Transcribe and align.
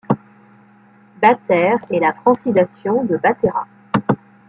Batère 1.21 1.77
est 1.91 1.99
la 1.99 2.11
francisation 2.13 3.03
de 3.05 3.17
Batera. 3.17 3.67